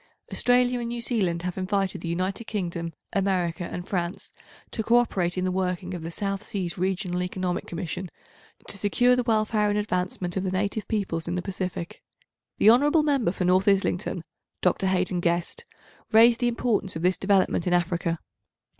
[0.31, 4.31] Australia and New Zealand have invited the United Kingdom, America and France
[4.71, 8.09] to co operate in the working of the South Seas Regional Economic Commission
[8.67, 12.01] to secure the welfare and advancement of the native peoples in the Pacific.
[12.57, 13.05] The hon.
[13.05, 14.23] Member for North Islington
[14.63, 14.87] (Dr.
[14.87, 15.65] Haden Guest)
[16.11, 18.17] raised the importance of this development in Africa.